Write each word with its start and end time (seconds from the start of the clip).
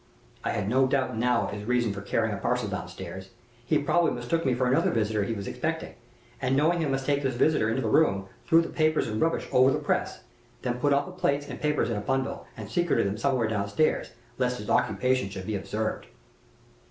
I 0.43 0.49
had 0.49 0.67
no 0.67 0.87
doubt 0.87 1.15
now 1.15 1.43
of 1.43 1.51
his 1.51 1.63
reason 1.63 1.93
for 1.93 2.01
carrying 2.01 2.33
a 2.33 2.37
parcel 2.39 2.67
down 2.67 2.87
stairs. 2.87 3.29
He 3.63 3.77
probably 3.77 4.09
mistook 4.09 4.47
me 4.47 4.55
for 4.55 4.65
another 4.65 4.89
visitor 4.89 5.25
he 5.25 5.35
was 5.35 5.47
expecting, 5.47 5.93
and, 6.41 6.55
knowing 6.57 6.79
he 6.79 6.87
must 6.87 7.05
take 7.05 7.21
this 7.21 7.35
visitor 7.35 7.69
into 7.69 7.83
his 7.83 7.91
room, 7.93 8.25
threw 8.47 8.61
the 8.63 8.69
papers 8.69 9.07
and 9.07 9.21
rubbish 9.21 9.47
over 9.51 9.69
the 9.71 9.77
press, 9.77 10.21
and 10.63 10.81
put 10.81 10.91
up 10.91 11.05
his 11.05 11.21
plates 11.21 11.47
and 11.47 11.61
papers 11.61 11.91
in 11.91 11.97
a 11.97 12.01
bundle 12.01 12.47
and 12.57 12.71
secreted 12.71 13.05
them 13.05 13.17
somewhere 13.19 13.47
down 13.47 13.67
stairs, 13.67 14.09
lest 14.39 14.57
his 14.57 14.71
occupation 14.71 15.29
should 15.29 15.45
be 15.45 15.53
observed. 15.55 16.07